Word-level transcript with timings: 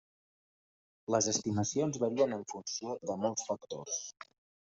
Les 1.15 1.25
estimacions 1.31 1.99
varien 2.05 2.33
en 2.37 2.41
funció 2.53 2.95
de 3.11 3.17
molts 3.27 3.45
factors. 3.51 4.01